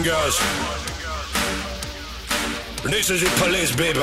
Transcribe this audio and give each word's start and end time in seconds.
and 0.00 0.08
girls. 0.08 0.38
This 2.84 3.10
is 3.10 3.20
the 3.22 3.30
police 3.42 3.74
baby. 3.76 4.00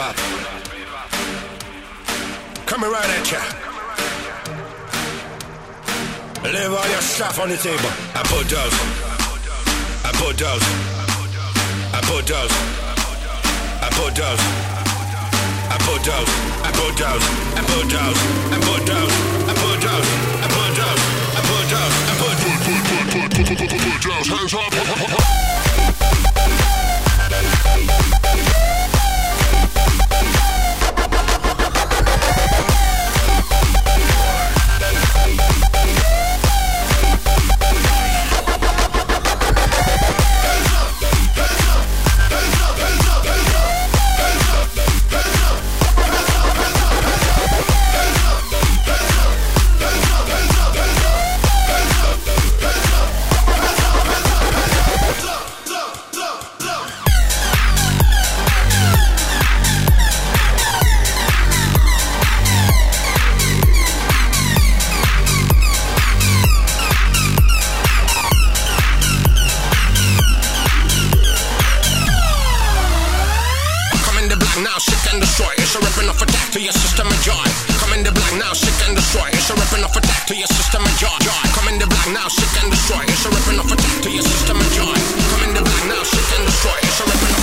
Coming 2.66 2.92
right 2.92 3.10
at 3.18 3.32
ya. 3.32 3.42
Leave 6.44 6.73
all 6.73 6.90
your 6.90 7.02
stuff 7.02 7.40
on 7.40 7.50
the 7.50 7.58
table. 7.58 7.77
now, 74.78 74.94
shit 74.94 75.14
and 75.14 75.22
destroy. 75.22 75.50
It's 75.58 75.74
a 75.74 75.80
ripping 75.80 76.10
off 76.10 76.22
attack 76.22 76.52
to 76.54 76.62
your 76.62 76.72
system 76.72 77.08
and 77.10 77.22
joy. 77.26 77.48
Come 77.82 77.94
in 77.98 78.04
the 78.04 78.12
black 78.12 78.34
now, 78.38 78.54
shit 78.54 78.78
and 78.86 78.96
destroy. 78.96 79.26
It's 79.34 79.50
a 79.50 79.56
ripping 79.56 79.84
off 79.84 79.96
attack 79.98 80.28
to 80.28 80.36
your 80.36 80.46
system 80.46 80.86
and 80.86 80.98
joy. 81.02 81.18
joy. 81.26 81.44
Come 81.58 81.68
in 81.70 81.80
the 81.80 81.88
black 81.88 82.10
now, 82.14 82.28
shit 82.30 82.46
and 82.62 82.70
destroy. 82.70 83.02
It's 83.10 83.26
a 83.26 83.30
ripping 83.30 83.58
off 83.58 83.72
attack 83.72 84.02
to 84.06 84.10
your 84.12 84.22
system 84.22 84.58
and 84.62 84.72
joy. 84.78 84.98
Come 85.34 85.44
in 85.50 85.54
the 85.58 85.62
black 85.66 85.84
now, 85.90 86.04
shit 86.04 86.30
and 86.38 86.46
destroy. 86.46 86.78
It's 86.86 87.00
a 87.02 87.06
ripping 87.10 87.34
off 87.34 87.37